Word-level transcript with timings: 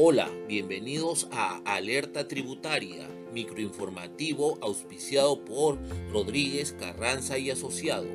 Hola, 0.00 0.30
bienvenidos 0.46 1.26
a 1.32 1.56
Alerta 1.64 2.28
Tributaria, 2.28 3.08
microinformativo 3.32 4.56
auspiciado 4.60 5.44
por 5.44 5.76
Rodríguez 6.12 6.72
Carranza 6.78 7.36
y 7.36 7.50
Asociados. 7.50 8.06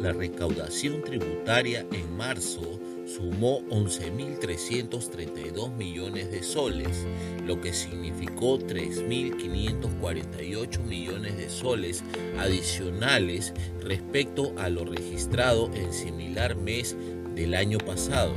La 0.00 0.12
recaudación 0.12 1.00
tributaria 1.02 1.86
en 1.92 2.16
marzo 2.16 2.79
sumó 3.14 3.60
11.332 3.68 5.72
millones 5.74 6.30
de 6.30 6.42
soles, 6.42 7.06
lo 7.44 7.60
que 7.60 7.72
significó 7.72 8.58
3.548 8.58 10.80
millones 10.80 11.36
de 11.36 11.50
soles 11.50 12.02
adicionales 12.38 13.52
respecto 13.80 14.52
a 14.58 14.68
lo 14.68 14.84
registrado 14.84 15.70
en 15.74 15.92
similar 15.92 16.56
mes 16.56 16.96
del 17.34 17.54
año 17.54 17.78
pasado 17.78 18.34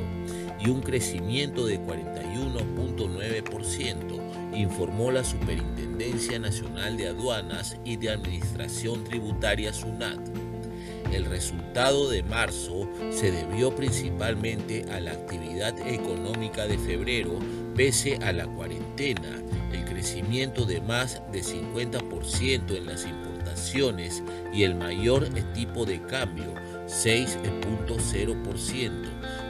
y 0.60 0.70
un 0.70 0.82
crecimiento 0.82 1.66
de 1.66 1.80
41.9%, 1.80 4.56
informó 4.56 5.10
la 5.12 5.24
Superintendencia 5.24 6.38
Nacional 6.40 6.98
de 6.98 7.08
Aduanas 7.10 7.78
y 7.84 7.98
de 7.98 8.12
Administración 8.12 9.04
Tributaria 9.04 9.74
SUNAT. 9.74 10.43
El 11.14 11.26
resultado 11.26 12.10
de 12.10 12.24
marzo 12.24 12.90
se 13.12 13.32
debió 13.32 13.76
principalmente 13.76 14.84
a 14.92 15.00
la 15.00 15.12
actividad 15.12 15.78
económica 15.88 16.66
de 16.66 16.80
febrero 16.80 17.38
pese 17.76 18.18
a 18.24 18.34
la 18.34 18.48
cuarentena, 18.48 19.40
el 19.72 19.86
crecimiento 19.86 20.66
de 20.66 20.82
más 20.82 21.22
de 21.32 21.44
50% 21.44 22.76
en 22.76 22.88
las 22.88 23.06
importaciones 23.06 24.24
y 24.52 24.64
el 24.64 24.74
mayor 24.74 25.30
tipo 25.54 25.86
de 25.86 26.02
cambio, 26.02 26.52
6.0%, 26.88 28.92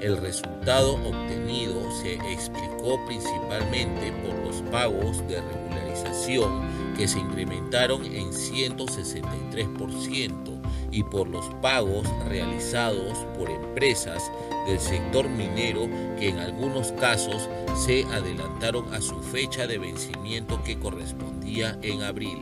El 0.00 0.16
resultado 0.16 0.94
obtenido 0.94 1.82
se 2.02 2.14
explicó 2.32 2.98
principalmente 3.06 4.12
por 4.24 4.34
los 4.46 4.62
pagos 4.70 5.18
de 5.26 5.40
regularización 5.40 6.94
que 6.96 7.08
se 7.08 7.18
incrementaron 7.18 8.04
en 8.04 8.30
163% 8.30 10.57
y 10.90 11.02
por 11.02 11.28
los 11.28 11.46
pagos 11.62 12.06
realizados 12.28 13.18
por 13.36 13.50
empresas 13.50 14.30
del 14.66 14.78
sector 14.78 15.28
minero 15.28 15.88
que 16.18 16.28
en 16.28 16.38
algunos 16.38 16.92
casos 16.92 17.48
se 17.74 18.04
adelantaron 18.04 18.92
a 18.92 19.00
su 19.00 19.20
fecha 19.20 19.66
de 19.66 19.78
vencimiento 19.78 20.62
que 20.62 20.78
correspondía 20.78 21.78
en 21.82 22.02
abril. 22.02 22.38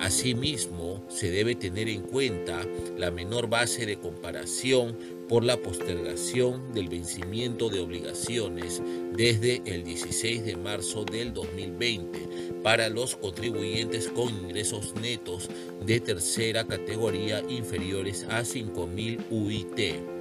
Asimismo, 0.00 1.02
se 1.08 1.30
debe 1.30 1.54
tener 1.54 1.88
en 1.88 2.02
cuenta 2.02 2.60
la 2.98 3.10
menor 3.10 3.48
base 3.48 3.86
de 3.86 3.98
comparación 3.98 4.96
por 5.26 5.42
la 5.42 5.56
postergación 5.56 6.72
del 6.74 6.88
vencimiento 6.88 7.70
de 7.70 7.80
obligaciones 7.80 8.82
desde 9.14 9.62
el 9.64 9.84
16 9.84 10.44
de 10.44 10.56
marzo 10.56 11.04
del 11.04 11.32
2020 11.32 12.55
para 12.62 12.88
los 12.88 13.16
contribuyentes 13.16 14.08
con 14.08 14.28
ingresos 14.28 14.94
netos 15.00 15.48
de 15.84 16.00
tercera 16.00 16.66
categoría 16.66 17.42
inferiores 17.48 18.24
a 18.28 18.40
5.000 18.42 19.20
UIT. 19.30 20.15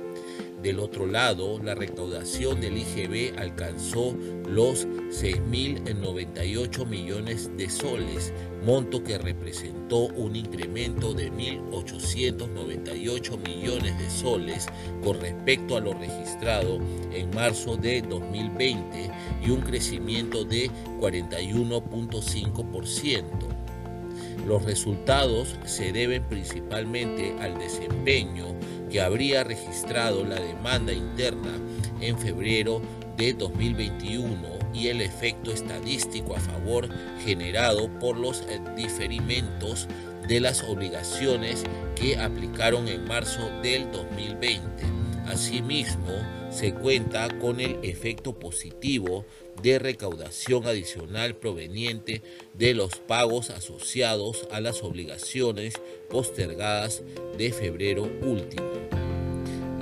Del 0.65 0.79
otro 0.79 1.05
lado, 1.05 1.61
la 1.63 1.75
recaudación 1.75 2.59
del 2.59 2.79
IGB 2.79 3.37
alcanzó 3.37 4.17
los 4.49 4.87
6.098 4.87 6.87
millones 6.87 7.51
de 7.55 7.69
soles, 7.69 8.33
monto 8.65 9.03
que 9.03 9.19
representó 9.19 10.07
un 10.07 10.35
incremento 10.35 11.13
de 11.13 11.31
1.898 11.31 13.47
millones 13.47 13.95
de 13.99 14.09
soles 14.09 14.65
con 15.03 15.21
respecto 15.21 15.77
a 15.77 15.81
lo 15.81 15.93
registrado 15.93 16.79
en 17.13 17.29
marzo 17.29 17.77
de 17.77 18.01
2020 18.01 19.11
y 19.45 19.51
un 19.51 19.61
crecimiento 19.61 20.45
de 20.45 20.71
41.5%. 20.99 23.23
Los 24.47 24.63
resultados 24.63 25.59
se 25.65 25.91
deben 25.91 26.23
principalmente 26.23 27.35
al 27.39 27.59
desempeño 27.59 28.55
que 28.95 29.01
habría 29.01 29.43
registrado 29.43 30.23
la 30.23 30.39
demanda 30.39 30.93
interna 30.93 31.51
en 31.99 32.17
febrero 32.17 32.81
de 33.17 33.33
2021 33.33 34.37
y 34.73 34.87
el 34.87 35.01
efecto 35.01 35.51
estadístico 35.51 36.33
a 36.33 36.39
favor 36.39 36.87
generado 37.25 37.89
por 37.99 38.15
los 38.15 38.45
diferimentos 38.77 39.89
de 40.29 40.39
las 40.39 40.63
obligaciones 40.63 41.65
que 41.93 42.17
aplicaron 42.17 42.87
en 42.87 43.05
marzo 43.05 43.49
del 43.61 43.91
2020. 43.91 44.63
Asimismo, 45.27 46.13
se 46.55 46.73
cuenta 46.73 47.27
con 47.39 47.59
el 47.59 47.77
efecto 47.83 48.39
positivo 48.39 49.25
de 49.61 49.77
recaudación 49.77 50.65
adicional 50.65 51.35
proveniente 51.35 52.23
de 52.53 52.73
los 52.73 52.95
pagos 52.95 53.49
asociados 53.49 54.47
a 54.51 54.61
las 54.61 54.81
obligaciones 54.81 55.73
postergadas 56.09 57.03
de 57.37 57.51
febrero 57.51 58.09
último. 58.21 58.71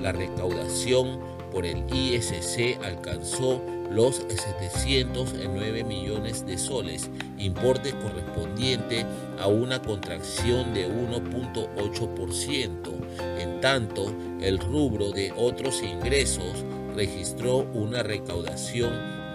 La 0.01 0.13
recaudación 0.13 1.19
por 1.51 1.67
el 1.67 1.83
ISC 1.93 2.79
alcanzó 2.83 3.61
los 3.91 4.15
709 4.15 5.83
millones 5.83 6.43
de 6.47 6.57
soles, 6.57 7.11
importe 7.37 7.91
correspondiente 7.91 9.05
a 9.37 9.45
una 9.47 9.79
contracción 9.79 10.73
de 10.73 10.89
1.8%. 10.89 13.32
Tanto, 13.63 14.13
el 14.41 14.59
rubro 14.59 15.13
de 15.13 15.31
otros 15.37 15.81
ingresos 15.81 16.65
registró 16.97 17.59
una 17.73 18.03
recaudación 18.03 18.91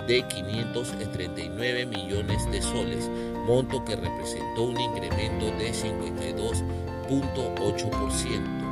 de 0.07 0.23
539 0.29 1.87
millones 1.87 2.53
de 2.53 2.61
soles, 2.61 3.09
monto 3.47 3.83
que 3.87 3.97
representó 3.97 4.65
un 4.65 4.79
incremento 4.79 5.47
de 5.57 5.73
52.8%. 5.73 8.68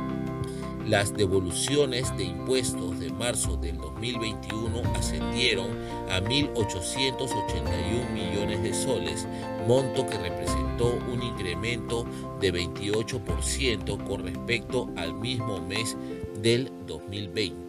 Las 0.87 1.13
devoluciones 1.13 2.15
de 2.15 2.23
impuestos 2.23 2.97
de 2.97 3.11
marzo 3.11 3.57
del 3.57 3.77
2021 3.77 4.83
ascendieron 4.95 5.67
a 6.09 6.21
1.881 6.21 8.09
millones 8.13 8.63
de 8.63 8.73
soles, 8.73 9.27
monto 9.67 10.07
que 10.07 10.17
representó 10.17 10.97
un 11.11 11.21
incremento 11.23 12.05
de 12.39 12.53
28% 12.53 14.07
con 14.07 14.23
respecto 14.23 14.89
al 14.95 15.13
mismo 15.13 15.59
mes 15.59 15.97
del 16.41 16.71
2020. 16.85 17.66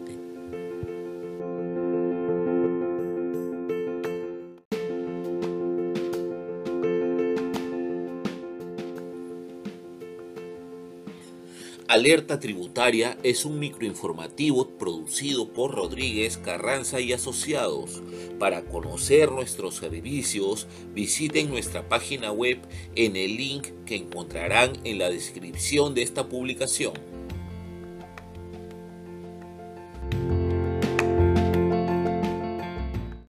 Alerta 11.89 12.39
Tributaria 12.39 13.17
es 13.23 13.45
un 13.45 13.57
microinformativo 13.57 14.77
producido 14.77 15.51
por 15.51 15.73
Rodríguez 15.73 16.37
Carranza 16.37 16.99
y 16.99 17.13
Asociados. 17.13 18.03
Para 18.37 18.61
conocer 18.65 19.31
nuestros 19.31 19.77
servicios, 19.77 20.67
visiten 20.93 21.49
nuestra 21.49 21.89
página 21.89 22.31
web 22.31 22.59
en 22.93 23.15
el 23.15 23.37
link 23.37 23.69
que 23.87 23.95
encontrarán 23.95 24.73
en 24.83 24.99
la 24.99 25.09
descripción 25.09 25.95
de 25.95 26.03
esta 26.03 26.29
publicación. 26.29 26.93